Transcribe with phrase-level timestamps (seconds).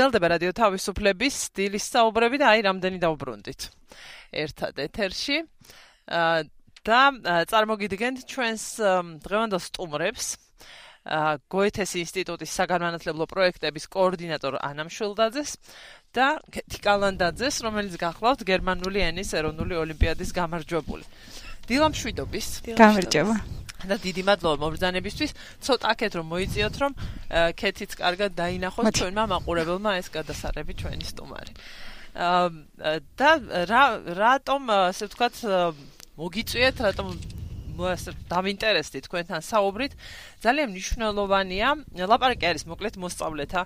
[0.00, 3.60] გრძელდება რადიო თავისუფლების სტილის საუბრები და აი რამდენი დაუბრუნდით.
[4.32, 5.36] ერთად ეთერში
[6.88, 7.00] და
[7.52, 8.64] წარმოგიდგენთ ჩვენს
[9.20, 10.26] დღევანდელ სტუმრებს.
[11.52, 15.50] გოეთეს ინსტიტუტის საგანმანათლებლო პროექტების კოორდინატორ ანა მშვილდაძეს
[16.16, 21.04] და თიკალანდაძეს, რომელიც გახლავთ გერმანული ენის ეროვნული ოლიმპიადის გამარჯვებული.
[21.68, 22.46] დილამშვიდობის.
[22.72, 23.36] გამარჯობა.
[23.88, 25.30] და დიდი მადლობა მობრძანებისთვის.
[25.64, 26.92] ცოტა აქეთ რომ მოიწიოთ რომ
[27.56, 31.52] ქეთიც კარგად დაინახოს ჩვენმა მაყურებელმა ეს გადასარები ჩვენი სტუმარი.
[33.16, 33.30] და
[33.70, 33.84] რა
[34.18, 35.36] რატომ ასე ვთქვათ
[36.20, 37.06] მოგიწვიეთ, რატომ
[38.30, 39.92] დავინტერესდი თქვენთან საუბრით.
[40.44, 41.68] ძალიან მნიშვნელოვანია.
[41.96, 43.60] ლაპარაკი არის მოკლედ მოსწავლეთა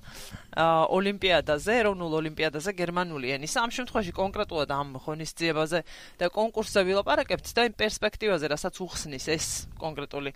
[0.91, 3.55] ოლიმპიადაზე, ეროვნულ ოლიმპიადაზე გერმანული ენის.
[3.59, 5.79] ამ შემთხვევაში კონკრეტულად ამ ღონისძიებაზე
[6.19, 9.47] და კონკურსზე ვილაპარაკებთ და იმ პერსპექტივაზე, რასაც უხსნის ეს
[9.79, 10.31] კონკრეტული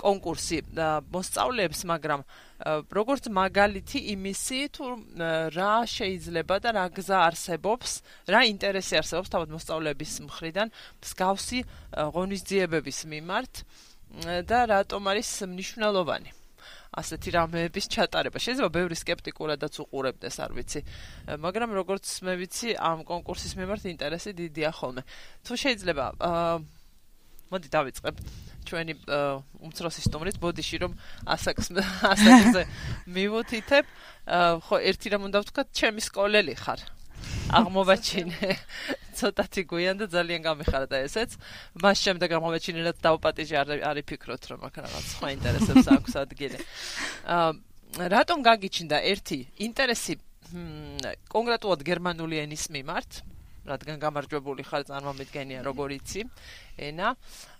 [0.00, 0.58] კონკურსი
[1.12, 2.24] მოსწავლეებს, მაგრამ
[2.92, 4.86] როგორც მაგალითი იმისი თუ
[5.56, 7.90] რა შეიძლება და რა გზა არსებობს,
[8.28, 10.68] რა ინტერესი არსებობს თავად მოსწავლეების მხრიდან
[11.04, 11.60] მსგავსი
[12.16, 13.54] ღონისძიებების მიმართ
[14.50, 16.30] და რატომ არის მნიშვნელოვანი
[16.90, 18.38] ასეთი რამეების ჩატარება.
[18.42, 20.80] შეიძლება ბევრი სკეპტიკურადაც უყურებდეს, არ ვიცი,
[21.38, 25.06] მაგრამ როგორც მე ვიცი, ამ კონკურსის მიმართ ინტერესი დიდია ხოლმე.
[25.46, 26.54] თუ შეიძლება აა
[27.50, 28.14] მოდი დავიწყებ.
[28.68, 28.94] ჩვენი
[29.64, 30.92] უმცროსი სტუმრით ბოდიში რომ
[31.34, 31.72] ასაკს
[32.12, 32.62] ასაკზე
[33.16, 33.84] მივუთითებ.
[34.66, 36.80] ხო ერთი რამ უნდა ვთქვა ჩემი სკოლელი ხარ.
[37.50, 38.50] აღმოვაჩინე.
[39.20, 41.36] ცოტათი გვიან და ძალიან გამიხარდა ესეც.
[41.82, 46.58] მას შემდეგ აღმოვაჩინე რაც დავპატიჟე არ არის ფიქრობთ რომ აქ რაღაც სხვა ინტერესებს აქვს ადგილი.
[47.90, 50.14] რატომ გაგიჩნდა ერთი ინტერესი
[51.30, 53.10] კონკრეტულად გერმანული ენის მიმართ
[53.70, 56.24] რადგან გამარჯვებული ხარ წარმომიდგენია როგორ იცი
[56.88, 57.12] ენა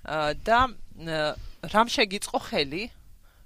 [0.04, 0.58] და
[1.74, 2.84] რამ შეგიწყო ხელი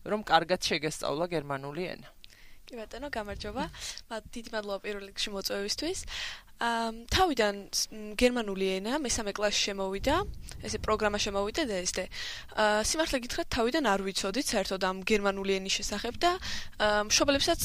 [0.04, 2.08] რომ კარგად შეგესწავლა გერმანული ენა?
[2.64, 3.64] კი ბატონო გამარჯობა.
[4.34, 5.98] დიდი მადლობა პირველ რიგში მოწვევისთვის
[7.14, 7.54] თავიდან
[8.20, 10.14] გერმანული ენა მესამე კლასში შემოვიდა,
[10.66, 12.06] ესე პროგრამა შემოვიდა DSD.
[12.90, 16.32] სიმართლე გითხრათ, თავიდან არ ვიცოდით საერთოდ ამ გერმანული ენის შესახებ და
[17.10, 17.60] მშობლებსაც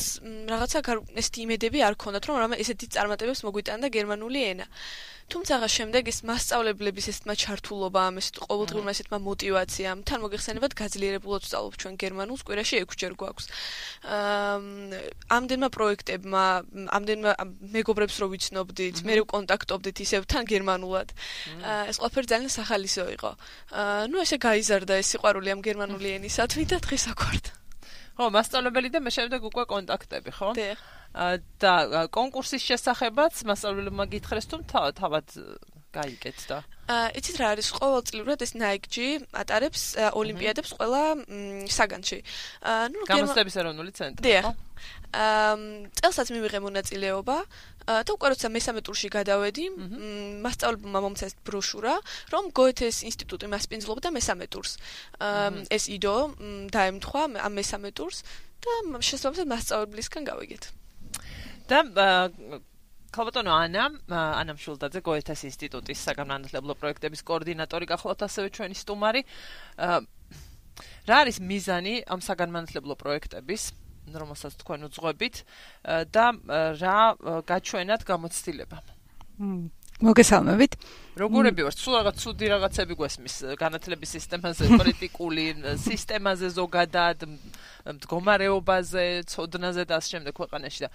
[0.51, 0.79] რაღაცა
[1.21, 4.67] ესეთი იმედები არ ქონდათ, რომ რამე ესეთი წარმატებებს მოგვიტანდა გერმანული ენა.
[5.29, 11.93] თუმცაღა შემდეგ ეს მასწავლებლების ესეთმა ჩართულობამ, ესეთ ყოველდღიურმა ესეთმა мотиваციამ, თან მოგეხსენებათ გაძლიერებულად ვსწავლობ ჩვენ
[12.01, 13.45] გერმანულს, კვირაში 6 ჯერ გვაქვს.
[14.09, 14.57] აა
[15.37, 16.45] ამდენმა პროექტებმა,
[16.97, 17.31] ამდენმა
[17.77, 21.09] მეგობრებს რო ვიცნობდი, ვიცნობდით, მე რო კონტაქტობდით ისევ თან გერმანულად.
[21.63, 23.31] აა ეს ყველაფერი ძალიან სახალისო იყო.
[24.09, 27.37] ნუ ესე გაიზარდა ეს სიყვარული ამ გერმანული ენისათვის და დღეს აქ ვარ.
[28.19, 30.49] ხო, მასშტაბლებელი და მე შემდეგ უკვე კონტაქტები, ხო?
[30.57, 30.79] დიახ.
[31.57, 31.73] და
[32.13, 35.27] კონკურსის შესახებაც მასწავლებელმა გითხრეს თუ თავად
[35.89, 39.83] გაიგეთ და აა იცით რა არის ყოველწლიურად ეს Nike ატარებს
[40.17, 41.03] ოლიმპიადებს ყველა
[41.69, 42.19] საგანში.
[42.93, 44.21] ნუ გამოსტების ეროვნული ცენტრი.
[44.25, 44.45] დიახ.
[45.13, 45.53] აა
[45.99, 47.37] წელსაც მივიღე მონაწილეობა
[47.89, 49.65] და უკვე როცა მესამე ტურში გადავედი,
[50.45, 51.93] მასწავლებელმა მომცეს ბროშურა,
[52.33, 54.77] რომ გოეთეს ინსტიტუტი მასპინძლობდა მესამე ტურს.
[55.73, 56.15] ეს იდო
[56.69, 58.21] დაემთხვა ამ მესამე ტურს
[58.61, 60.63] და შესაძლოა მასწავლებლისგან გავიგეთ.
[61.69, 62.29] და
[63.15, 69.21] ქალბატონო ანა ანა მშულდაძე გოეთას ინსტიტუტის საგანმანათლებლო პროექტების კოორდინატორი გახლავთ ასევე ჩვენი სტუმარი
[71.09, 73.63] რა არის მიზანი ამ საგანმანათლებლო პროექტების
[74.09, 75.35] რომელსაც თქვენ უძღვებით
[76.13, 76.25] და
[76.81, 76.99] რა
[77.45, 78.85] გაჩვენათ გამოცდილებამ
[79.99, 80.75] მოგესალმებით.
[81.19, 81.75] როგორები ვართ?
[81.75, 85.45] სულ რაღაც ცუდი რაღაცები გვესმის განათლების სისტემაზე, პოლიტიკული
[85.87, 87.27] სისტემაზე ზოგადად,
[87.97, 90.89] მდგომარეობაზე, ცოდნაზე და ამ შემდეგ ქვეყანაში და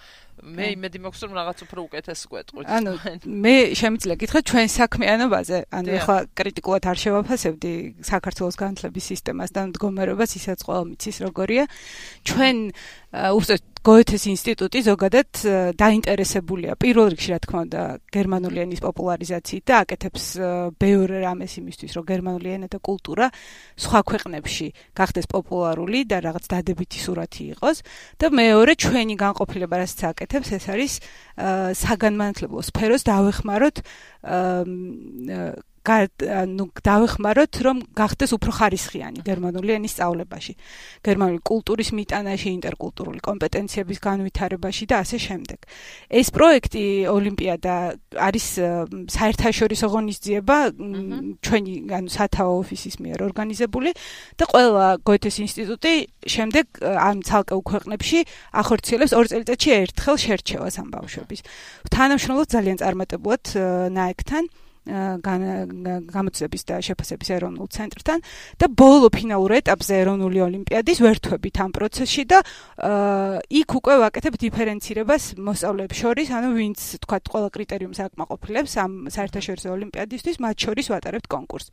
[0.55, 2.65] მე იმედი მაქვს რომ რაღაც უფრო უკეთეს გვეტყვით.
[2.71, 2.91] ანუ
[3.25, 7.71] მე შემიძლია გითხრა ჩვენ საქმიანობაზე, ანუ ეხლა კრიტიკულად არ შევაფასებდი
[8.05, 11.63] საქართველოს განათლების სისტემას და მდგომარეობას, ისაც ყველა მიცის როგორია.
[12.23, 12.55] ჩვენ
[13.15, 15.29] უბრალოდ გოეთეს ინსტიტუტი ზოგადად
[15.77, 16.73] დაინტერესებულია.
[16.73, 20.25] პირველ რიგში რა თქმა უნდა გერმანული ენის პოპულარიზაციით და აკეთებს
[20.81, 23.29] ბევრ რამეს იმისთვის რომ გერმანული ენა და კულტურა
[23.77, 27.77] სხვა ქვეყნებში გახდეს პოპულარული და რაღაც დადებითი სურათი იყოს.
[28.17, 30.93] და მეორე ჩვენი განყოფილება რასაც აკეთებს ეს არის
[31.77, 33.77] საგანმანათლებლო სფეროს დავეხმაროთ
[35.85, 40.53] ანუ დავეხმაროთ რომ გახდეს უფრო ხარისხიანი გერმანული ენის სწავლებაში,
[41.05, 45.59] გერმანული კულტურის მიტანაში, ინტერკულტურული კომპეტენციების განვითარებაში და ასე შემდეგ.
[46.09, 47.75] ეს პროექტი ოლიმპიადა
[48.17, 48.45] არის
[49.13, 50.57] საერთაშორისო ღონისძიება
[51.45, 53.91] ჩვენი ანუ სათაო ოფისის მიერ ორგანიზებული
[54.41, 55.95] და ყველა გოეთეს ინსტიტუტი
[56.25, 58.19] შემდეგ ამ ცალკე უქვეყნებში
[58.61, 61.39] ახორციელებს ორ წელიწადში ერთხელ შერჩევას ამ ბავშვების.
[61.93, 63.43] თანამშრომლობთ ძალიან წარმატებულად
[63.95, 68.19] ნაეკთან გამოცდების და შეფასების ეროვნულ ცენტრთან
[68.61, 72.39] და ბოლო ფინალურ ეტაპზე ეროვნული ოლიმპიადის ვერთვებით ამ პროცესში და
[73.49, 80.37] იქ უკვე ვაკეთებ დიფერენცირებას მოსწავლეებს შორის, ანუ ვინც თქვა ყველა კრიტერიუმს აკმაყოფილებს ამ საერთაშორისო ოლიმპიადისთვის,
[80.43, 81.69] მათ შორის ვატარებთ კონკურსს.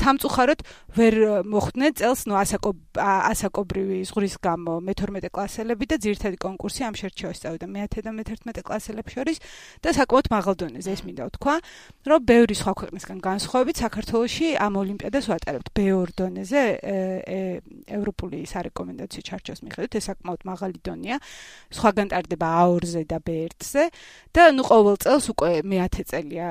[0.00, 0.60] სამწუხაროდ
[0.96, 1.14] ვერ
[1.44, 7.66] მოხდნენ წელს, ნუ ასაკო ასაკობრივი ზღრის გამო მე-12 კლასელები და ძირითადი კონკურსი ამ შერჩევას წავიდა
[7.66, 9.38] მე-10 და მე-11 კლასელებს შორის
[9.84, 11.54] და საკმაოდ მაღალ დონეზე ეს მინდა ვთქვა.
[12.06, 15.68] რომ ბევრი სხვა ქვეყნისგან განსხვავებით საქართველოში ამ ოლიმპიადას ვატარებთ.
[15.74, 16.62] ბევრ დონეზე
[17.96, 21.16] ევროპული სარეკომენდაციო ჩარჩოს მიხედვით ეს საკმაოდ მაღალი დონეა
[21.74, 23.84] სხვაგან ტარდება A2-ზე და B1-ზე
[24.30, 26.48] და ნუ ყოველ წელს უკვე მე-10 წელია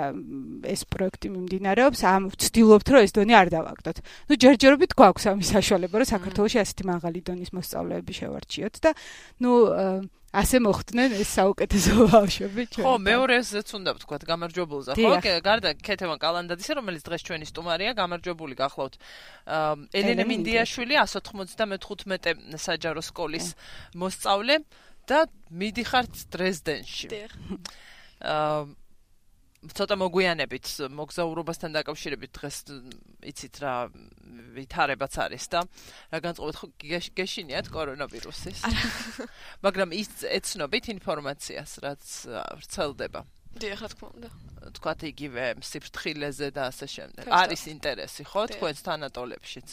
[0.68, 2.00] ეს პროექტი მიმდინარეობს.
[2.04, 3.98] ამ ვცდილობთ რომ ეს დონე არ დავაგდოთ.
[4.28, 8.92] ნუ ჯერჯერობით გვაქვს ამის საშუალება რომ საქართველოში ასეთი მაღალი დონის მოსწავლეები შევარჩიოთ და
[9.40, 9.52] ნუ
[10.36, 12.86] ასე მოხდნენ ეს საუკეთესო ბავშვები ჩვენ.
[12.86, 15.12] ხო, მეორეზეც უნდა ვთქვა, გამარჯვებულზე, ხო?
[15.48, 18.94] გარდა ქეთევან კალანდაძისა, რომელიც დღეს ჩვენი სტუმარია, გამარჯვებული გახლავთ.
[19.96, 23.48] ელენე მინდიაშვილი 195 საჯარო სკოლის
[23.96, 24.56] მოსწავლე
[25.08, 25.20] და
[25.52, 27.08] მიდიხართ დრეზდენში.
[28.26, 28.85] აა
[29.74, 32.58] ცოტა მოგვიანებით მოგზაურობასთან დაკავშირებით დღეს
[33.32, 33.74] იცით რა
[34.58, 35.64] ვითარებაც არის და
[36.14, 36.86] რა განწყობთ
[37.18, 38.62] გეშინიათ კორონავირუსის?
[39.66, 42.06] მაგრამ ის ეცნობით ინფორმაციას რაც
[42.62, 44.30] ვრცელდება დიახ, რა თქმა უნდა.
[44.76, 47.24] თქვათ იგივე სიფრთხილეზე და ასე შემდეგ.
[47.30, 49.68] არის ინტერესი, ხო, თქვენს თანატოლებშიც.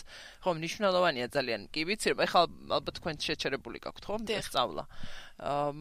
[0.44, 1.60] ხო, მნიშვნელოვანია ძალიან.
[1.72, 2.40] კი ვიცი, რომ ეხლა
[2.76, 4.84] ალბათ თქვენ შეჩერებული გაქვთ, ხო, სწავლა.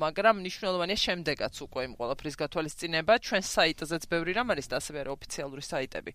[0.02, 3.14] მაგრამ მნიშვნელოვანია შემდეგაც უკვე იმ ყველაფრის გათვალისწინება.
[3.22, 6.12] ჩვენ საიტზეც ბევრი რამ არის და ასევე არის ოფიციალური საიტები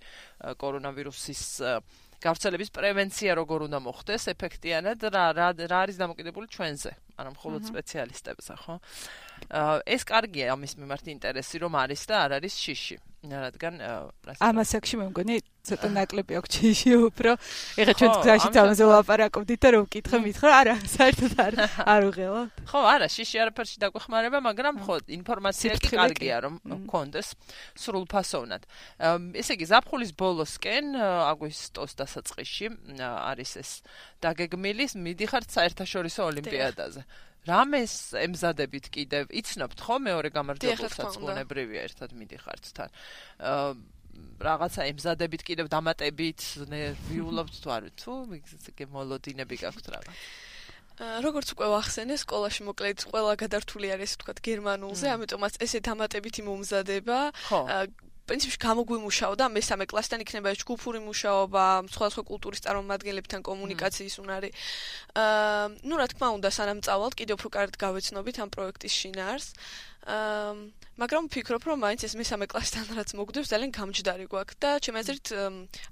[0.57, 1.43] კორონავირუსის
[2.17, 8.77] გავრცელების პრევენცია როგორ უნდა მოხდეს ეფექტიანად რა რა არის დამოკიდებული ჩვენზე ანუ მხოლოდ სპეციალისტებზე ხო?
[9.97, 12.97] ეს კარგია ამის მიმართ ინტერესი რომ არის და არ არის შიში
[13.31, 13.75] რადგან
[14.41, 15.37] ამასაკში მე მგონი
[15.67, 17.31] ცოტა ნაკლები აქვს ჩიში უფრო.
[17.83, 21.55] ეხა ჩვენ გზაში თამაზე ვლაპარაკობდით და რომ ვკითხე მითხრა არა საერთოდ არ
[21.91, 26.55] არ უღელო ხო არა შიში არაფერში დაგვეხმარება მაგრამ ხო ინფორმაცია კი კარგია რომ
[26.87, 27.29] გქონდეს
[27.83, 28.63] სრულფასოვნად.
[29.43, 32.67] ესე იგი ზაფხულის ბოლოსკენ აგვისტოს დასაწყისში
[33.03, 33.71] არის ეს
[34.23, 37.03] დაგეგმილი მიდიხართ საერთაშორისო ოლიმპიადაზე
[37.47, 39.31] რამეს ემზადებით კიდევ?
[39.31, 42.91] იცნობთ ხო მეორე გამარჯვებულსაც უნებრივია ერთად მიდიხართ თან.
[44.41, 46.41] რაღაცა ემზადებით კიდევ დამატებით
[46.73, 50.21] ნერვიულობთ თუ არ თუ ისე მოლოდინები გაქვთ რაღაც
[50.97, 57.19] როგორც უკვე ვახსენე, სკოლაში მოკლედ ყველა გადართული არის, თქვათ, გერმანულზე, ამიტომაც ესე დამატებითი მომზადება.
[58.27, 61.65] პრინციპში გამოგვიმუშაოდა მესამე კლასიდან იქნება ეს ჯგუფური მუშაობა,
[61.95, 64.51] სხვადასხვა კულტურის წარმომადგენლებთან კომუნიკაციის უნარი.
[65.15, 69.47] აა, ну, რა თქმა უნდა, სანამ წავალთ, კიდევ უფრო კარგად გავეცნობით ამ პროექტის შინაარს.
[69.55, 74.99] აა მაგრამ ვფიქრობ, რომ მაინც ეს მესამე კლასიდან რაც მოგდებს, ძალიან გამჯდარი გვაქვს და ჩემი
[75.03, 75.27] აზრით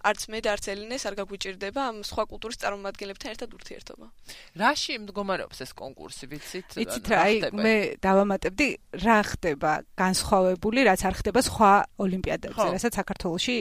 [0.06, 4.06] არც მე და არც ელინეს არ გაგვიჭirdება ამ სხვა კულტურის წარმომადგენლებთან ერთად ურთიერთობა.
[4.54, 6.68] რაში მდგომარეობს ეს კონკურსი, ვიცით?
[6.78, 8.68] ვიცით რა, აი მე დავამატებდი,
[9.02, 13.56] რა ხდება განსხვავებული, რაც არ ხდება სხვა ოლიმპიადებზე, რასაც საქართველოში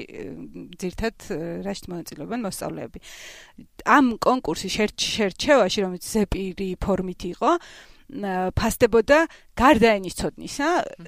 [0.79, 1.17] ძირთად
[1.65, 2.99] რაში მონაწილეობენ მოსწავლეები.
[3.89, 7.51] ამ კონკურსის შერჩევაში, რომელიც ზეპირი ფორმით იყო,
[8.57, 9.19] ფასდებოდა
[9.55, 10.67] გარდა ენის ცოდნისა.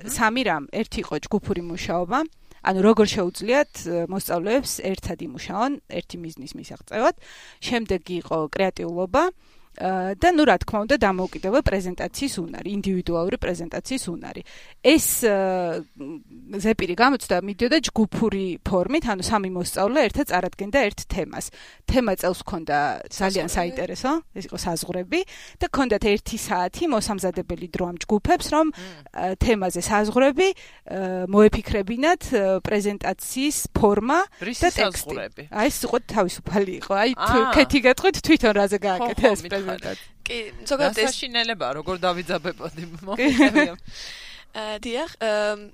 [0.09, 2.19] სამი რამ ერთი იყო ჯგუფური მუშაობა.
[2.65, 3.73] ანუ როგორ შეუძლიათ
[4.09, 7.15] მოსწავლეებს ერთად იმუშაონ ერთი მიზნის მისაღწევად.
[7.61, 9.23] შემდეგი იყო კრეატიულობა
[9.75, 14.41] და ნუ რა თქმა უნდა დამოუკიდებელ პრეზენტაციის უნარი, ინდივიდუალური პრეზენტაციის უნარი.
[14.85, 15.07] ეს
[16.65, 21.45] ზეპირი გამოცდა მიდიოდა ჯგუფური ფორმით, ანუ სამი მოსწავლე ერთად წარადგენდა ერთ თემას.
[21.85, 22.77] თემა წელს ქონდა
[23.11, 25.19] ძალიან საინტერესო, ეს იყო საზღვრები
[25.59, 28.67] და ქონდათ 1 საათი მოსამზადებელი დრო ამ ჯგუფებს, რომ
[29.43, 30.47] თემაზე საზღვრები
[31.35, 32.23] მოეფიქრებინათ
[32.63, 35.15] პრეზენტაციის ფორმა და ტექსტი.
[35.51, 36.93] აი ეს იყო თავისუფალი იყო.
[36.95, 39.63] აი თუ კეთი გეტყვით თვითონ რაზე გააკეთე ეს პრეზენტაცია.
[39.65, 39.97] ზოგადად.
[40.25, 40.37] კი,
[40.69, 43.75] ზოგადად ეს საშინელება როგორ დავიძაბებოდი მოხდა.
[44.55, 45.11] აა დიახ,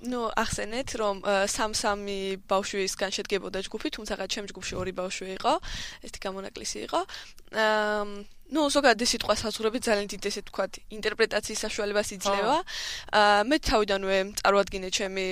[0.10, 1.22] ნუ ახსენეთ რომ
[1.54, 2.20] სამ-სამი
[2.50, 5.54] ბავშვისგან შედგებოდა ჯგუფი, თუმცა ჩემ ჯგუფში ორი ბავშვი იყო,
[6.02, 7.02] ესეთი გამონაკლისი იყო.
[7.62, 12.58] აა ну, ზოგადად ეს სიტყვა საზღურები ძალიან დიდ ესე თქვათ ინტერპრეტაციის საშუალებას იძლევა.
[13.16, 15.26] აა მე თავიდანვე წარვადგინე ჩემი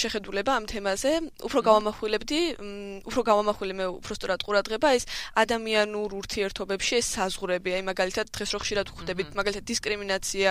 [0.00, 1.12] შეხედულება ამ თემაზე.
[1.44, 2.40] უფრო გავამახვილებდი,
[3.04, 5.04] უფრო გავამახვილე მე უფრო სწორად ყურადღება ეს
[5.36, 7.70] ადამიანურ ურთიერთობებში ეს საზღურები.
[7.76, 10.50] აი მაგალითად დღეს რო ხშირად ვხვდებით, მაგალითად დისკრიმინაცია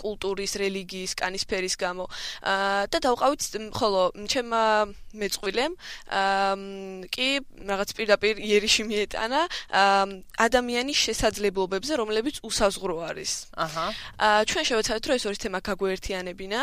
[0.00, 2.08] კულტურის, რელიგიის, კანისფერის გამო.
[2.48, 3.40] აა და დავყავით
[3.76, 4.64] ხოლო ჩემმა
[5.20, 5.72] მეწყვილემ
[6.16, 6.56] აა
[7.12, 7.28] კი
[7.68, 10.04] რაღაც პირდაპირ იერიში მიეტანა აა
[10.48, 13.32] ადამიანის შესაძლებლობა შესაძლებლობებზე, რომლებიც უსაზღურო არის.
[13.58, 13.86] აჰა.
[14.18, 16.60] აა ჩვენ შევეცადეთ, რომ ეს ორი თემა გაგვერთიანებინა.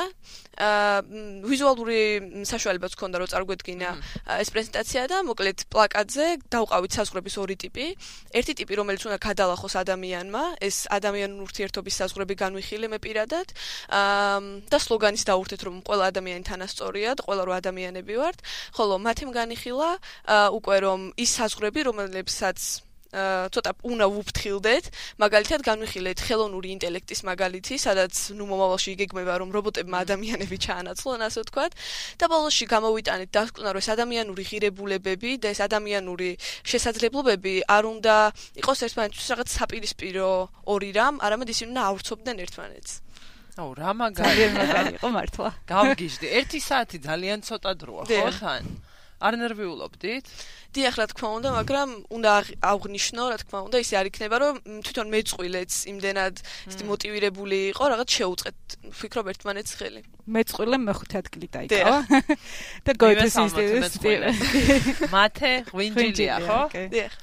[0.56, 0.96] აა
[1.44, 2.00] ვიზუალური
[2.48, 3.90] საშუალებაც ქონდა, რომ წარგვედგინა
[4.40, 7.86] ეს პრეზენტაცია და მოკლედ პლაკატზე დავყავით საზღვრების ორი ტიპი.
[8.32, 13.48] ერთი ტიპი, რომელიც უნდა გადალახოს ადამიანმა, ეს ადამიანური ურთიერთობის საზღვრები განვიხილე მე პირადად.
[13.92, 14.40] აა
[14.72, 18.40] და სლოგანის დაურთეთ, რომ ყველა ადამიანი თანასწორია და ყველა რო ადამიანები ვართ,
[18.76, 19.90] ხოლო მათემ განიხილა
[20.56, 22.85] უკვე რომ ის საზღვრები, რომლებსაც
[23.16, 24.86] ცოტა უნდა ვუფრთხილდეთ,
[25.24, 31.72] მაგალითად განვიხილეთ ხელოვნური ინტელექტის მაგალითი, სადაც ნუ მომავალში იგეგმება რომ რობოტებმა ადამიანები ჩაანაცვლონ, ასე ვთქვათ,
[32.20, 36.30] და ბოლოსში გამოვიტანეთ დასკვნა რომ ეს ადამიანური ღირებულებები და ეს ადამიანური
[36.68, 38.16] შესაძლებლობები არ უნდა
[38.62, 40.30] იყოს ერთმანეთთვის რაღაც საპირისპირო
[40.76, 42.94] ორი რამ, არამედ ისინი უნდა აურცობდნენ ერთმანეთს.
[43.56, 44.42] აუ რა მაგარი
[45.00, 45.50] იყო მართლა.
[45.64, 46.28] გავგიჟდი.
[46.28, 48.64] 1 საათი ძალიან ცოტა დროა, ხო თან?
[49.26, 50.26] არ ნერვიულობდით?
[50.76, 52.30] დიახ, რა თქმა უნდა, მაგრამ უნდა
[52.72, 58.10] აღნიშნო, რა თქმა უნდა, ისე არ იქნება, რომ თვითონ მეწყვილეც იმდენად ისეთი მოტივირებული იყო, რაღაც
[58.20, 58.58] შეუწყეთ,
[58.92, 60.02] ვფიქრობ ერთმანეთს ხელი.
[60.36, 62.00] მეწყვილე მეხუთე ადგილი დაიკავა.
[62.86, 64.14] და გოითეს ინსტიტუტი.
[65.16, 66.62] მათე ღვინჯილია, ხო?
[66.92, 67.14] დიახ.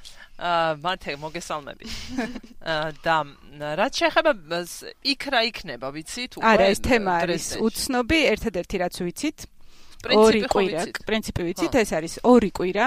[0.43, 1.87] აა მათე მოგესალმები.
[3.07, 3.17] და
[3.79, 4.33] რაც შეეხება
[5.13, 6.49] იქ რა იქნება, ვიცით უკვე?
[6.51, 9.39] არა, ეს თემა არის უცნობი, ერთადერთი რაც ვიცით.
[10.03, 12.87] ორი კვირა, პრინციპი ვიცით, ეს არის ორი კვირა.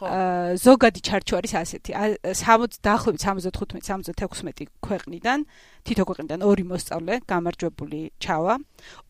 [0.00, 1.90] აა ზოგადი ჩარჩო არის ასეთი.
[2.32, 5.38] 60 დაახლოებით 75-76 ქვეყნიდან,
[5.84, 8.54] თითო ქვეყნიდან ორი მოსწავლე გამარჯვებული ჩავა.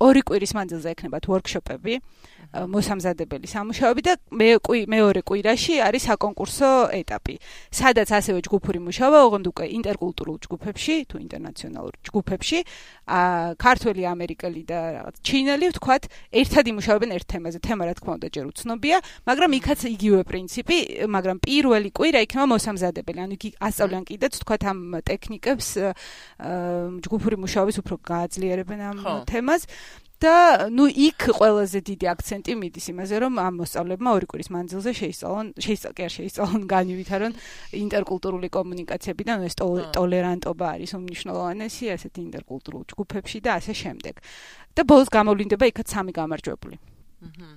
[0.03, 1.95] ორი კვირის მანძილზე ექნებათ ვორქშოპები.
[2.65, 4.49] მოსამზადებელი სამუშაოები და მე
[4.89, 7.35] მეორე კვირაში არის საკონკურსო ეტაპი.
[7.71, 12.59] სადაც ასევე ჯგუფური მუშაობა, ოღონდ უკვე ინტერკულტურულ ჯგუფებში, თუ ინტერნაციონალურ ჯგუფებში,
[13.07, 16.03] აა ქართველი, ამერიკელი და რაღაც ჩინელი, ვთქვათ,
[16.41, 17.59] ერთად იმუშავებენ ერთ თემაზე.
[17.67, 18.97] თემა რა თქმა უნდა ჯერ უცნობია,
[19.29, 23.19] მაგრამ იქაც იგივე პრინციპი, მაგრამ პირველი კვირა იქნება მოსამზადებელი.
[23.27, 25.67] ანუ იგი ასწავლიან კიდეც, ვთქვათ, ამ ტექნიკებს
[27.05, 28.97] ჯგუფური მუშაობის უფრო გააძლიერებენ ამ
[29.27, 29.63] თემას.
[30.17, 35.47] და ნუ იქ ყველაზე დიდი აქცენტი მიდის იმაზე, რომ ამ მოსწავლეებმა ორი კვირის მანძილზე შეისწავლონ,
[35.61, 37.33] შეისწავლონ, შეისწავლონ განივითარონ
[37.85, 39.57] ინტერკულტურული კომუნიკაციები და ეს
[39.93, 44.15] ტოლერანტობა არის უმნიშვნელოვანესი ასეთ ინტერკულტურულ ჯგუფებში და ასე შემდეგ.
[44.77, 46.77] და ბოლოს გამოვლინდება იქაც სამი გამარჯვებული.
[47.25, 47.49] აჰა.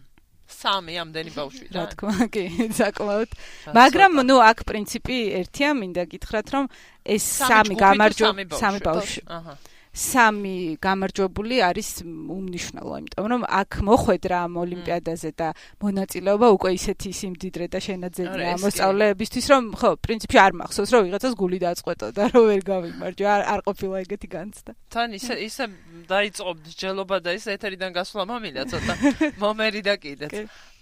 [0.49, 1.83] სამი ამდენი ბავშვი რა.
[1.93, 3.29] თქმა კი საკმაოდ
[3.75, 6.65] მაგრამ ნუ აქ პრინციპი ერთია მინდა გითხრათ რომ
[7.05, 9.21] ეს სამი გამარჯვებული სამი ბავშვი.
[9.29, 9.53] აჰა
[9.89, 15.47] სამი გამარჯვებული არის უმნიშვნელო, იმიტომ რომ აქ მოხვედრა ამ ოლიმპიადაზე და
[15.81, 21.57] მონაწილეობა უკვე ისეთი სიმდიდრე და შენაძენია მოსწავლეებისთვის, რომ ხო, პრინციპში არ მახსოვს, რომ ვიღაცას გული
[21.65, 24.71] დააწყვეტო და რომ ვერ გავიმარჯვე, არ არ ყოფილა ეგეთი განცდა.
[24.93, 25.63] თან ისე ისე
[26.05, 28.93] დაიწყო ჯელობა და ის ეთერიდან გასვლა მამილა ცოტა
[29.41, 30.33] მომერი და კიდეც.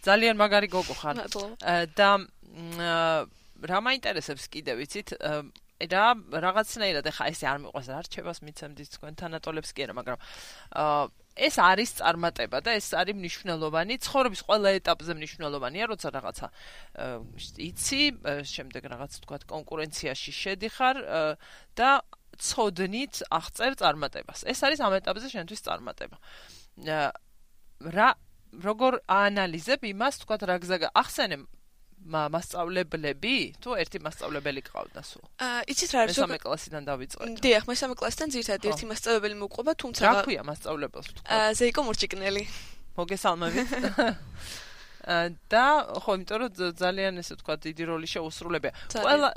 [0.03, 1.15] ძალიან მაგარი გოგო ხარ.
[1.95, 2.09] და
[3.57, 5.17] რა მაინტერესებს კიდე ვიცით?
[5.77, 6.07] რა
[6.45, 10.19] რაღაცნაირად ახლა ესე არ მიყვას რა რჩევას მიცემდით თქვენ თანატოლებს კი არა მაგრამ
[10.73, 11.07] აა
[11.37, 16.47] ეს არის წარმატება და ეს არის მნიშვნელოვანი ცხოვრების ყველა ეტაპზე მნიშვნელოვანია როცა რაღაცა
[17.61, 18.01] იცი
[18.53, 20.97] შემდეგ რაღაც თქვა კონკურენციაში შედიხარ
[21.77, 21.89] და
[22.37, 24.39] ცოდნით აღწერ წარმატებას.
[24.45, 26.17] ეს არის ამ ეტაპზე შენთვის წარმატება.
[27.97, 28.09] რა
[28.65, 31.37] როგორ აანალიზებ იმას თქვა რა გზა ახსენე
[32.05, 35.23] მასწავლებლები თუ ერთი მასწავლებელი ყავდა სულ?
[35.43, 36.15] აა იცით რა არის?
[36.17, 37.27] მესამე კლასიდან დავიწყე.
[37.43, 41.27] დიახ, მესამე კლასიდან ძირთადად ერთი მასწავლებელი მოყვება, თუმცა რა ქვია მასწავლებელს თქვა?
[41.27, 42.43] აა ზეიკო მურჭიკნელი.
[42.97, 43.69] მოგესალმებით.
[45.07, 45.65] და
[46.03, 48.71] ხო, იმიტომ რომ ძალიან ესე თქვა დიდი როლი შეუსრულებია.
[48.91, 49.29] ყველა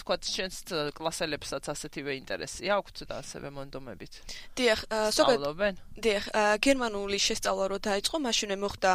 [0.00, 0.56] თქვა შენს
[0.96, 4.12] კლასელებსაც ასეთივე ინტერესი აქვთ და ასევე მონდომებით.
[4.56, 4.80] დიახ,
[5.12, 6.24] ზოგადად დიახ,
[6.64, 8.92] გერმანული შესწავლა რო დაიწყო, მაშინე მოხდა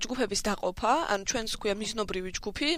[0.00, 2.70] ჯგუფების დაყოფა, ანუ ჩვენს ქვია მიზნობრივი ჯგუფი,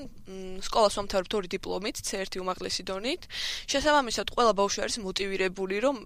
[0.67, 3.23] სკოლას ვამთავრებთ ორი დიპლომით, C1 უმაღლესი დონით.
[3.71, 5.97] შესაბამისად, ყველა ბავშვი არის მოტივირებული, რომ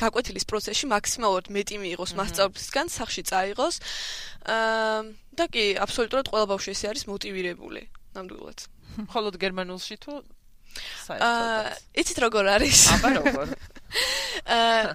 [0.00, 3.76] გაკვეთილის პროცესში მაქსიმალურად მეტი მიიღოს მასწავლებლისგან, სახში წაიღოს.
[4.48, 7.82] აა და კი, აბსოლუტურად ყველა ბავშვი ესე არის მოტივირებული.
[8.16, 8.58] ნამდვილად.
[9.06, 10.20] მხოლოდ გერმანულში თუ
[11.10, 12.80] აა იცით როგორ არის?
[12.94, 13.46] აბა როგორ?
[14.56, 14.94] აა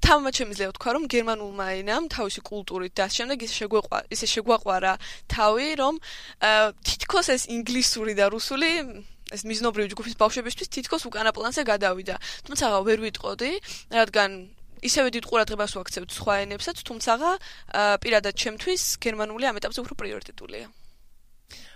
[0.00, 4.92] თამამად შემიძლია ვთქვა, რომ გერმანულმა ენამ თავისი კულტურით და შემდეგ ისე შეგვეყვა, ისე შეგვაყვარა
[5.28, 6.00] თავი, რომ
[6.88, 8.70] თითქოს ეს ინგლისური და რუსული
[9.30, 12.16] ეს მიზნობრივი ჯგუფის ბავშვებისთვის თითქოს უკანა პლანზე გადავიდა.
[12.48, 13.52] თუმცა ვერ ვიტყოდი,
[13.94, 14.30] რადგან
[14.80, 17.12] ისევე დიდ ყურადღებას ვაქცევთ სხვა ენებსაც, თუმცა
[18.02, 20.66] პირადად ჩემთვის გერმანული ამ ეტაპზე უფრო პრიორიტეტულია.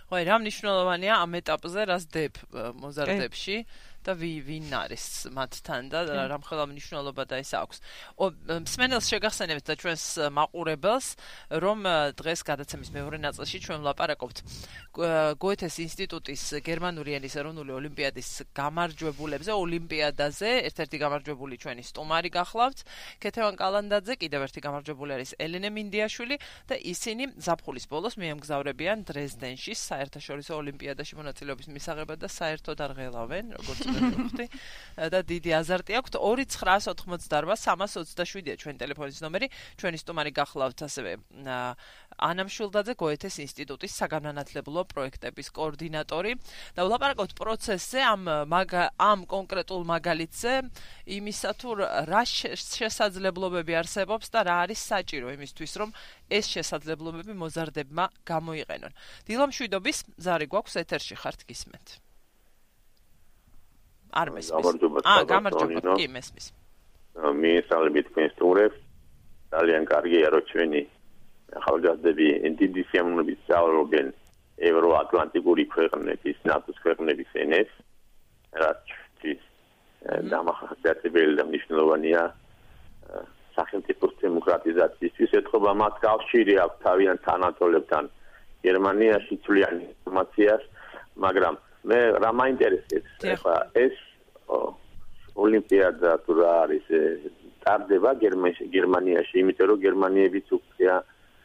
[0.05, 2.35] ხო, რა მნიშვნელოვანია ამ ეტაპზე, რას დებ
[2.81, 3.57] მოზარდებში
[4.05, 5.99] და ვინ არის მათთან და
[6.31, 7.79] რამხელა მნიშვნელობა და ეს აქვს.
[8.65, 10.05] მსმენელს შეგახსენებთ და ჩვენს
[10.37, 11.09] მაყურებელს,
[11.65, 11.79] რომ
[12.21, 14.37] დღეს გადაცემის მეორე ნაწილში ჩვენ ვლაპარაკობთ
[14.95, 20.51] გოეთეს ინსტიტუტის გერმანული ენის ეროვნული ოლიმპიადის გამარჯვებულებზე, ოლიმპიადაზე.
[20.71, 22.79] ერთ-ერთი გამარჯვებული ჩვენი სტუმარი გახლავთ,
[23.19, 26.37] ქეთევან კალანდაძე, კიდევ ერთი გამარჯვებული არის ელენე მინდიაშვილი
[26.71, 33.81] და ისინი ზაფხულის ბოლოს მიემგზავრებიან დრეზდენში საერთაშორისო ოლიმპიადაში მონაწილეობის მისაღებად და საერთოდ არ ღელავენ, როგორც
[33.95, 34.47] ვთქვი.
[34.95, 39.49] და დიდი აზარტი აქვთ 298327-ია ჩვენი ტელეფონის ნომერი.
[39.79, 41.13] ჩვენი სტუმარი გახლავთ ასევე
[42.15, 46.35] ანამშულდაძე გოეთეს ინსტიტუტის საგანმანათლებლო პროექტების კოორდინატორი
[46.79, 48.23] და ვლაპარაკობთ პროცესზე ამ
[48.55, 50.53] ამ კონკრეტულ მაგალითზე
[51.19, 51.69] იმისა თუ
[52.11, 55.91] რა შესაძლებლობები არსებობს და რა არის საჭირო იმისთვის რომ
[56.31, 58.93] ეს შესაძლებლობები მოზარდებმა გამოიყენონ.
[59.27, 62.04] დილამშვიდობის ზარი გვაქვს ეთერში ხართ გისმენთ.
[64.15, 64.65] არ მესმის.
[65.05, 66.47] აა, გამარჯობა, კი მესმის.
[67.15, 68.79] მიესალმებით თქვენ სტუმრებს.
[69.55, 70.83] ძალიან კარგია რომ ჩვენი
[71.61, 72.27] ახალგაზრდები
[72.59, 74.07] დიდი სიამოვნებით სწავლობენ
[74.71, 77.75] ევროატლანტიკური ქვეყნების, ნატოს ქვეყნების ენებს.
[78.55, 78.83] რაც
[79.35, 79.41] ის
[80.31, 82.23] დამახასიათებელი და მნიშვნელოვანია
[83.55, 85.31] სახელმწიფოს დემოკრატიზაციისთვის.
[85.41, 88.05] ეთქობა მათ კავშირი აქვს თავიანთ თანატოლებთან
[88.67, 90.63] გერმანიაში წვლიანი ინფორმაციას,
[91.25, 91.55] მაგრამ
[91.85, 93.11] მე რა მაინტერესებს?
[93.35, 93.97] ახლა ეს
[95.45, 96.87] ოლიმპიადა თუ რა არის
[97.65, 100.89] ტარდება გერმანიაში იმიტომ რომ გერმანიებიც უკვე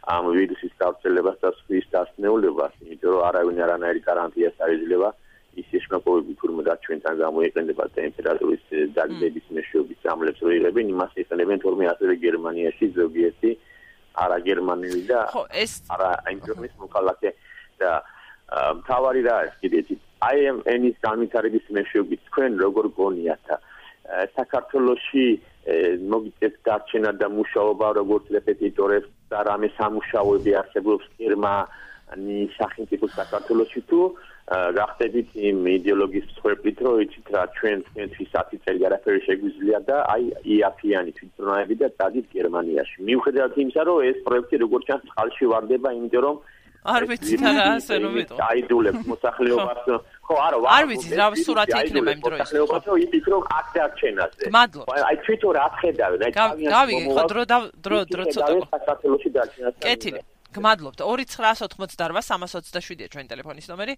[0.09, 5.09] ამ ვირუსის გავრცელებას და სვის დასნეულებას იმიტომ რომ არავინ არანაირი გარანტიას არ ეძლევა
[5.59, 8.63] ის შეშნაკოვები თურმე და ჩვენთან გამოიყენდება ტემპერატურის
[8.97, 13.51] დაგდების მეშვეობის სამლებს რო იღებენ იმას იყენებენ თურმე ასევე გერმანიაში ზოგიერთი
[14.23, 15.19] არა გერმანელი და
[15.95, 17.29] არა ინტერნეტის მოქალაქე
[17.81, 17.91] და
[18.81, 19.89] მთავარი რა არის კიდეც
[20.27, 23.53] აი ამ ენის განვითარების მეშვეობით თქვენ როგორ გონიათ
[24.35, 25.25] საქართველოსი
[26.11, 34.01] მოგიწევთ დარჩენა და მუშაობა როგორც რეპეტიტორებს და რამე სამუშაოები არსებობს გერმანი სახელმწიფო საქართველოსი თუ
[34.49, 40.23] გახდებით იმ იდეოლოგიის მსხვერპლით რომ იცით რა ჩვენ თქვენთვის 10 წელი არაფერი შეგვიძლია და აი
[40.55, 42.97] იაფიანი თვითმფრინავები და დადით გერმანიაში.
[43.09, 46.35] მიუხედავად იმისა რომ ეს პროექტი როგორც ჩანს წყალში ვარდება იმიტომ რომ
[46.83, 48.39] არ ვიცი რა ასე რომ ვიტყვი.
[48.39, 49.79] აიდულებს მოსახლეობას.
[50.23, 52.39] ხო, არა, არ ვიცი რა სურათი იქნება იმ დროის.
[52.39, 54.43] მოსახლეობას რომ იფიქრო აქ დარჩენაზე.
[54.55, 54.91] მადლობა.
[55.09, 56.67] აი თვითონ რა ხედავენ, აი გავიგე,
[57.15, 57.41] ხო დრო
[57.83, 58.53] დრო დრო ცოტა.
[58.79, 59.79] საქართველოსი დარჩენაზე.
[59.83, 60.21] კეთილი.
[60.49, 63.93] გმადლობთ 2988-327-ია ჩვენი ტელეფონის ნომერი.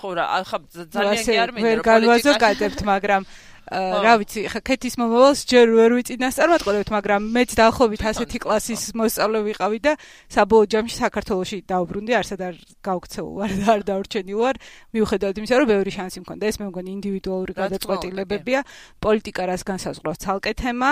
[0.00, 0.58] ხო რა, ახლა
[0.96, 3.22] ძალიან კი არ მინდა რომ პოლიტიკა ვერ განვაზოგადებთ, მაგრამ
[3.70, 9.78] რა ვიცი, ხა ქეთის მომავალს ჯერ ვერ ვიწინასწარმეტყოლებთ, მაგრამ მეც დაახლოებით ასეთი კლასის მოსწავლე ვიყავი
[9.78, 9.92] და
[10.26, 14.56] საბოლოო ჯამში საქართველოსში დაუბრუნდი, არსად არ გავქცეულ ვარ და არ დავრჩენილ ვარ,
[14.90, 16.44] მიუხედავად იმისა, რომ ბევრი შანსი მქონდა.
[16.50, 18.60] ეს მე მგონი ინდივიდუალური გადაწყვეტილებებია,
[18.98, 20.18] პოლიტიკა რას განსაზღვრავს?
[20.18, 20.90] ცალკე თემა,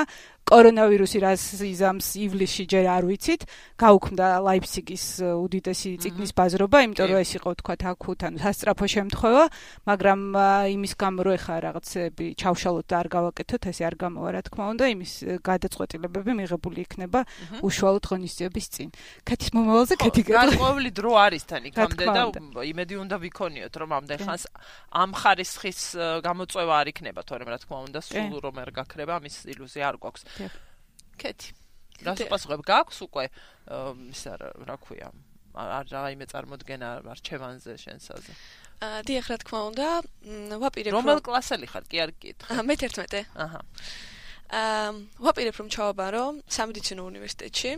[0.48, 3.42] კორონავირუსი რას იზამს ივლისში ჯერ არ ვიცით,
[3.76, 9.44] გაუქმდა ლაიფციგის უდიდესი ციგნის ბაზრობა, იმიტომ რომ ეს იყო თქვა აკუთ ან სასტრაფო შემთხვევა,
[9.92, 10.20] მაგრამ
[10.72, 14.84] იმის გამო რომ ეხა რაღაცები ჩავშალოთ და არ გავაკეთოთ, ესე არ გამოვა რა თქმა უნდა,
[14.94, 15.12] იმის
[15.48, 17.20] გადაწყვეტილებები მიღებული იქნება
[17.64, 18.88] უშუალოდ ღონისძიების წინ.
[19.24, 20.56] ქეთის მომავალზე ქეთი გეტყვი.
[20.58, 22.22] ყოველი დრო არის თან იქამდე და
[22.68, 24.44] იმედი უნდა ვიქონიოთ, რომ ამდენ ხანს
[24.92, 25.80] ამ ხარისხის
[26.24, 30.22] გამოწვევა არ იქნება, თორემ რა თქმა უნდა, სულ რომ არ გაქრება, ამის ილუზია არ გვაქვს.
[31.18, 31.48] კეთი.
[31.98, 33.24] რას პასუხებ გაქვს უკვე
[34.14, 35.10] ისა რა ქვია?
[35.58, 38.32] არ რაიმე წარმოდგენა არჩევანზე შენსაზე.
[38.78, 39.86] აა დიახ რა თქმა უნდა,
[40.62, 41.84] ვაპირებ რომელ კლასელი ხარ?
[41.90, 42.62] კი არ გითხარ.
[42.62, 43.26] მე 11.
[43.34, 43.60] აჰა.
[44.48, 47.70] აა ვაპირებ რომ ჩავაბარო სამედიცინო უნივერსიტეტში.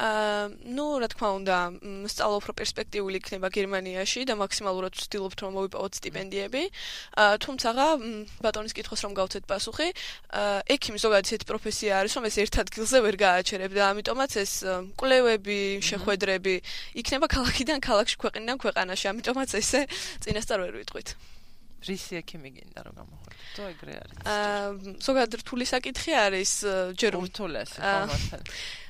[0.00, 1.56] აა ნუ რა თქმა უნდა,
[2.08, 6.62] სწავლა უფრო პერსპექტიული იქნება გერმანიაში და მაქსიმალურად ვცდილობთ რომ მოვიპოვოთ სტიპენდიები.
[7.12, 7.68] აა თუმცა
[8.40, 9.88] ბატონის კითხოს რომ გავცეთ პასუხი,
[10.32, 14.52] აა ექიმი ზოგადად ისეთი პროფესია არის, რომ ეს ერთ ადგილზე ვერ გააჩერებ და ამიტომაც ეს
[14.96, 16.54] კვლევები, შეხვედრები
[17.04, 19.84] იქნება ქალაქიდან ქალაქში, ქვეყნიდან ქვეყანაში, ამიტომაც ესე
[20.24, 21.37] წინასწარ ვერ ვიტყვით.
[21.86, 23.34] რისი ექიმი გინდა რომ გამოხატო?
[23.54, 24.18] თუ ეგრე არის.
[24.26, 24.66] აა
[25.06, 26.52] ზოგადად რთული საკითხი არის
[26.98, 28.42] ჯერ რთულესი ხომასთან.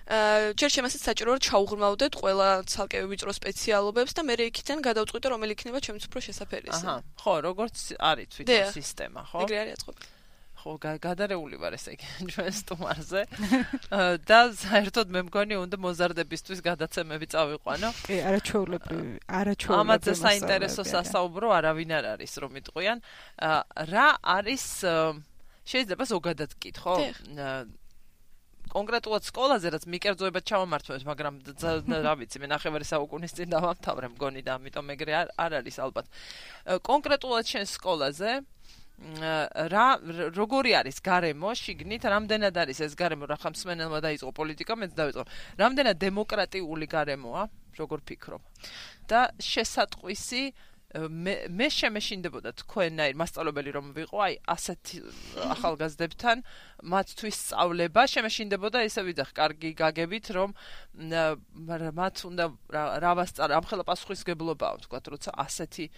[0.09, 5.53] აა ჯერ შემასაც საჭირო რომ ჩაუღრმავდეთ ყველა ცალკე ვიწრო სპეციალობებს და მე იქიდან გადავწყვიტე რომელი
[5.53, 6.73] იქნება ჩემს უფრო შესაძლებელია.
[6.81, 6.97] აჰა.
[7.21, 9.39] ხო, როგორც არის თვითონ სისტემა, ხო?
[9.45, 10.18] ეგრე არის აწყობილი.
[10.59, 13.23] ხო გადარეული ვარ ესე იგი ჩვენ სტუმარზე
[14.29, 21.97] და საერთოდ მე მგონი უნდა მოზარდებისთვის გადაცემები წავიყვანო კი არაჩვეულებრივი არაჩვეულებრივი ამაზე საინტერესო სასაუბრო არავინ
[21.99, 23.05] არ არის რომ იტყვიან
[23.95, 24.65] რა არის
[25.69, 26.97] შეიძლება ზოგადად კითხო
[28.69, 31.39] კონკრეტულად სკოლაზე რაც მიკერძოებად ჩავამართვებს, მაგრამ
[32.05, 36.07] რა ვიცი, მე ნახევარი საუკუნის წინ დავამთავრე მგონი და ამიტომ ეგრე არ არის ალბათ.
[36.85, 38.33] კონკრეტულად შენ სკოლაზე
[38.99, 39.87] რა
[40.35, 42.03] როგორი არის გარემო შიგნით?
[42.03, 43.31] რამდენად არის ეს გარემო?
[43.31, 45.25] რა ხამსმენელმა დაიწყო პოლიტიკა მეც დავიწყო.
[45.59, 47.43] რამდენად დემოკრატიული გარემოა?
[47.79, 48.43] როგორ ფიქრობ?
[49.07, 50.43] და შესატყვისი
[50.89, 54.93] მე მე შემეშინდებოდა თქვენაირ მასწავლებელი რომ ვიყო აი ასეთ
[55.53, 56.41] ახალგაზრდებთან
[56.81, 60.57] მათთვის სწავლება შემეშინდებოდა ესე ვიძახ კარგი გაგებით რომ
[61.93, 62.45] მათ უნდა
[63.05, 65.93] რა ვასწარ ამხელა პასუხისგებლობაა თქვა როცა ასეთი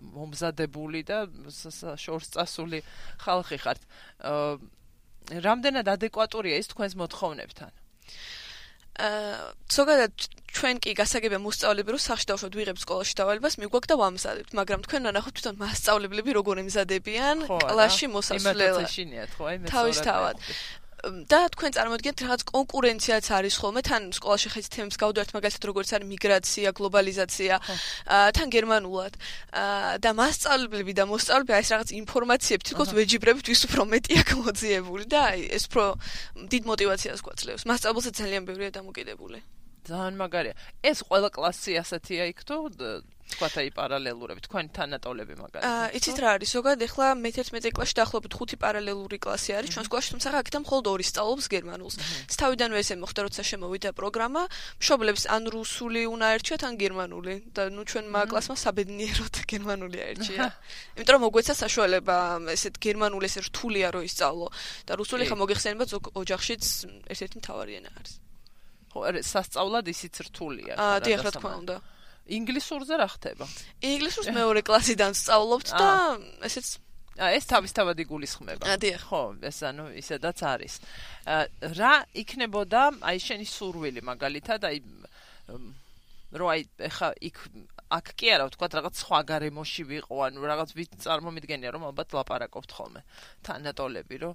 [0.00, 1.18] მომზადებული და
[1.98, 2.82] შორს წასული
[3.22, 3.80] ხალხი ხართ.
[5.24, 7.72] რამდენად ადეკვატურია ის თქვენს მოთხოვნებთან?
[8.94, 10.12] აა ზოგადად
[10.54, 15.02] ჩვენ კი გასაგებია მოსწავლეები რომ სახში დავშოთ ვიღებ სკოლაში დავალებას მიგვაქვს და ვამზადებთ მაგრამ თქვენ
[15.18, 18.86] ნახოთ თვითონ მასწავლებლები როგორ ემზადებიან კლასში მოსასვლელად.
[19.66, 20.36] თავისთავად
[21.28, 26.08] და თქვენ წარმოიდგენთ რაღაც კონკურენციაც არის ხოლმე თან სკოლაში ხეთ თემებს გავდევართ მაგალითად როგორც არის
[26.12, 27.54] მიგრაცია, გლობალიზაცია,
[28.36, 29.12] თან გერმანულად
[30.04, 35.20] და მასწავლებლები და მოსწავლებლები აი ეს რაღაც ინფორმაციები თითქოს ვეჯიბრებთ ვის უფრო მეტია გამოძიებული და
[35.34, 35.84] აი ეს უფრო
[36.52, 37.66] დიდ мотивაციას გვაძლევს.
[37.68, 39.38] მასწავლებელზე ძალიან ბევრია დამოკიდებული.
[39.90, 40.54] ძალიან მაგარია.
[40.90, 42.56] ეს ყველა კლასი ასეთია იქ თუ?
[43.24, 46.50] თქვათ აი პარალელურები თქვენი თანატოლები მაგალითად აა იცით რა არის?
[46.54, 50.86] ზოგადად ეხლა მე-11 კლასში დაახლოებით 5 პარალელური კლასი არის ჩვენ სკოლაში თუმცა აქ და მხოლოდ
[50.92, 51.94] ორი სწავლობს გერმანულს.
[52.36, 54.42] თავიდანვე ესე მოხდა როცა შემოვიდა პროგრამა
[54.80, 57.34] მშობლებს ან რუსული უნდა ერჩიათ ან გერმანული.
[57.56, 60.44] და ნუ ჩვენმა კლასმა საბედნიეროდ გერმანული აერჩია
[61.00, 62.16] იმიტომ რომ მოგვეცა საშუალება
[62.54, 64.46] ესეთ გერმანული ესე რთულია რომ ისწავლო.
[64.86, 66.62] და რუსული ხა მოგიხსენება ზოგ ოჯახშიც
[67.08, 68.23] ერთ-ერთი მთავარი ენა არის
[69.26, 71.76] სასწავლად ისიც რთულია აა დიახ რა თქმა უნდა
[72.24, 73.44] ინგლისურზე რა ხდება?
[73.84, 75.88] ინგლისურს მეორე კლასიდან სწავლობთ და
[76.48, 76.68] ესეც
[77.14, 78.64] ა ეს თავისთავად იგულისხმება.
[78.66, 79.02] ა დიახ.
[79.06, 80.74] ხო, ეს ანუ ისედაც არის.
[81.78, 84.76] რა იქნებოდა აი შენი სურვილი მაგალითად აი
[86.34, 87.38] რო აი ეხა იქ
[87.94, 92.70] აქ კი არა ვთქვა რაღაც სხვა გარემოში ვიყო, ანუ რაღაც ვით წარმომიდგენია რომ ალბათ ლაპარაკობთ
[92.74, 93.00] ხოლმე
[93.46, 94.34] თანატოლები, რომ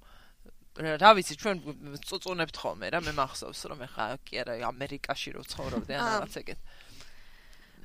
[0.78, 1.58] რა ვიცი ჩვენ
[2.06, 6.60] წუწუნებთ ხოლმე რა მე მახსოვს რომ ეხა კი არა ამერიკაში რო ცხოვრობდი ან რაღაც ეგეთ.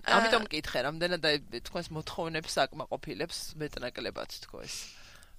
[0.05, 1.25] ამიტომ მკითხე, რამდენად
[1.65, 4.77] თქვენს მოთხოვნებს აკმაყოფილებს მეტნაკლებად თქო ეს.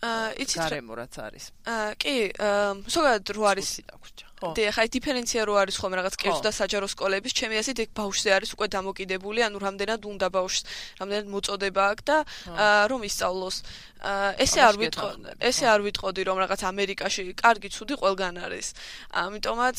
[0.05, 1.45] აა იცით რა რემორაც არის.
[1.65, 2.15] აა კი,
[2.95, 4.27] ზოგადად რო არის დაგვრჩა.
[4.35, 4.49] ხო.
[4.51, 8.29] დი ხაი დიფერენცია რო არის ხოლმე რაღაც კერძო და საჯარო სკოლების, ჩემი ასეთ ეგ ბავშვზე
[8.35, 10.61] არის უკვე დამოკიდებული, ანუ რამდენად უნდა ბავშვს,
[10.99, 12.17] რამდენად მოწოდება აქვს და
[12.91, 13.55] რომ ისწავლოს.
[14.05, 15.07] აა ესე არ ვიტყო,
[15.39, 18.67] ესე არ ვიტყოდი რომ რაღაც ამერიკაში კარგი ცუდი ყველგან არის.
[19.23, 19.77] ამიტომაც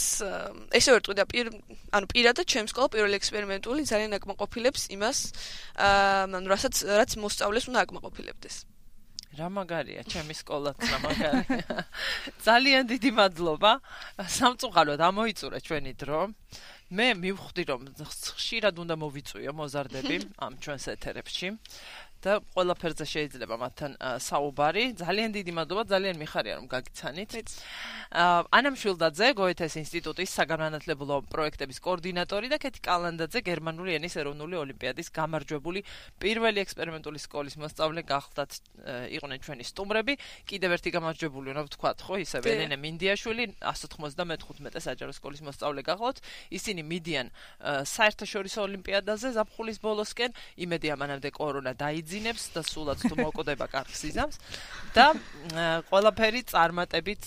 [0.73, 1.47] ესე ვერ ტყვი და პირ
[1.93, 5.19] ანუ პირადად ჩემს სკოლა პირველი ექსპერიმენტული ძალიან აკმაყოფილებს იმას
[5.77, 8.57] აა ანუ რასაც რაც მოსწავლეს უნდა აკმაყოფილებდეს.
[9.37, 11.85] რა მაგარია ჩემი სკოლაც რა მაგარია
[12.47, 13.73] ძალიან დიდი მადლობა.
[14.37, 16.21] სამწუხაროდ ამოიწურა ჩვენი დრო.
[16.87, 21.49] მე მივხვდი რომ ხშირად უნდა მოვიწვიო მოზარდები ამ ჩვენს ეთერებში
[22.25, 24.85] და ყველაფერზე შეიძლება მათთან საუბარი.
[24.97, 27.31] ძალიან დიდი მადლობა, ძალიან მიხარია რომ გაგიცანით.
[28.57, 35.81] ანა მშვილდაძე, გოეთეს ინსტიტუტის საგანმანათლებლო პროექტების კოორდინატორი და კეთი კალანდაძე, გერმანული ენის ეროვნული ოლიმპიადის გამარჯვებული
[36.19, 38.51] პირველი ექსპერიმენტული სკოლის მოსწავლე გახლდათ
[39.13, 40.15] იყვნენ ჩვენი სტუმრები.
[40.49, 46.19] კიდევ ერთი გამარჯვებული უნდა ვთქვათ, ხო, ისევე ელენე მინდიაშვილი 195 საჯარო სკოლის მოსწავლე გახლდათ.
[46.51, 47.27] ისინი მიდიან
[47.87, 50.31] საერთაშორისო ოლიმპიადაზე ზაფხულის ბოლოსკენ.
[50.57, 54.39] იმედია მანამდე კორონა დაიძინა იძინებს და სულაც თუ მოკვდება კარგ სიზამს
[54.95, 55.07] და
[55.91, 57.27] ყველაფერი წარმატებით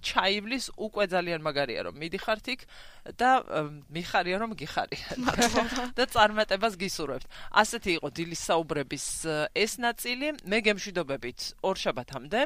[0.00, 2.64] ჩაივლის უკვე ძალიან მაგარია რომ მიდიხართ იქ
[3.12, 3.44] და
[3.92, 5.16] მიხარია რომ გიხარია
[5.98, 7.28] და წარმატებას გისურვებთ.
[7.52, 9.06] ასეთი იყო დილის საუბრების
[9.52, 10.28] ეს ნაწილი.
[10.48, 12.40] მე გემშვიდობებით ორ შაბათამდე.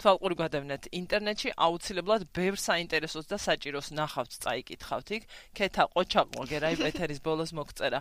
[0.00, 5.22] თვალყური გადავნეთ ინტერნეტში აუცილებლად ბევრ საინტერესოს და საჭიროს ნახავთ, წაიკითხავთ იქ.
[5.52, 8.00] ქეთა ყოჩაყო გერაი პეთერის ბოლოს მოგწერა.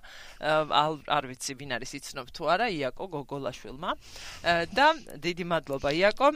[1.11, 3.91] არ ვიცი ვინ არის იცნობ თუ არა იაკო გოგოლაშვილმა.
[4.71, 4.87] და
[5.19, 6.27] დიდი მადლობა იაკო.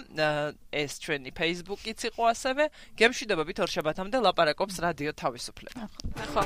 [0.71, 2.63] ეს ჩვენი Facebook-იც იყო ასევე.
[2.99, 5.60] გემშვიდობებით ორ შაბათამდე ლაპარაკობს რადიო თავისუფლება.
[5.61, 5.87] ახლა.
[6.21, 6.43] ახლა.